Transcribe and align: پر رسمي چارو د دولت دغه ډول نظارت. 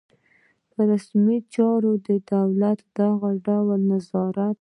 پر 0.71 0.83
رسمي 0.91 1.37
چارو 1.53 1.91
د 2.07 2.09
دولت 2.33 2.79
دغه 2.99 3.29
ډول 3.45 3.79
نظارت. 3.91 4.49